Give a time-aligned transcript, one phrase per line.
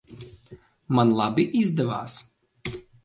[0.99, 2.17] Man labi izdevās?